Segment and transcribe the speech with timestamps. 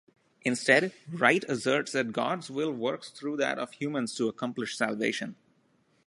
[0.41, 5.35] Instead, Wright asserts that God's will works through that of humans to accomplish salvation.